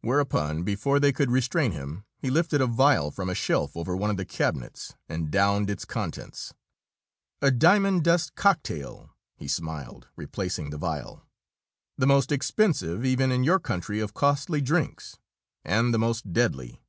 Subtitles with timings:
[0.00, 4.10] Whereupon, before they could restrain him, he lifted a vial from a shelf over one
[4.10, 6.52] of the cabinets and downed its contents.
[7.40, 11.22] "A diamond dust cocktail!" he smiled, replacing the vial.
[11.96, 15.18] "The most expensive, even in your country of costly drinks
[15.64, 16.82] and the most deadly!"